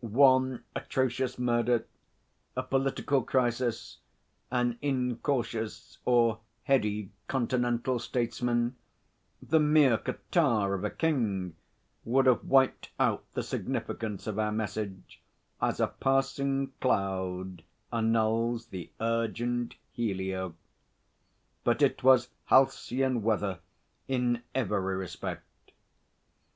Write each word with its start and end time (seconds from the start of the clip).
One 0.00 0.62
atrocious 0.76 1.40
murder, 1.40 1.84
a 2.56 2.62
political 2.62 3.20
crisis, 3.24 3.98
an 4.48 4.78
incautious 4.80 5.98
or 6.04 6.38
heady 6.62 7.10
continental 7.26 7.98
statesman, 7.98 8.76
the 9.42 9.58
mere 9.58 9.98
catarrh 9.98 10.74
of 10.76 10.84
a 10.84 10.90
king, 10.90 11.56
would 12.04 12.26
have 12.26 12.44
wiped 12.44 12.90
out 13.00 13.24
the 13.34 13.42
significance 13.42 14.28
of 14.28 14.38
our 14.38 14.52
message, 14.52 15.20
as 15.60 15.80
a 15.80 15.88
passing 15.88 16.70
cloud 16.80 17.64
annuls 17.92 18.66
the 18.68 18.92
urgent 19.00 19.74
helio. 19.90 20.54
But 21.64 21.82
it 21.82 22.04
was 22.04 22.28
halcyon 22.44 23.20
weather 23.22 23.58
in 24.06 24.44
every 24.54 24.94
respect. 24.94 25.72